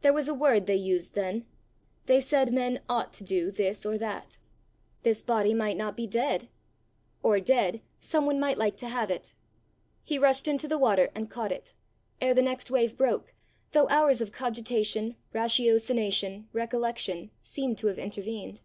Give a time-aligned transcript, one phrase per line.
[0.00, 1.46] There was a word they used then:
[2.06, 4.36] they said men ought to do this or that!
[5.04, 6.48] This body might not be dead
[7.22, 9.36] or dead, some one might like to have it!
[10.02, 11.74] He rushed into the water, and caught it
[12.20, 13.34] ere the next wave broke,
[13.70, 18.62] though hours of cogitation, ratiocination, recollection, seemed to have intervened.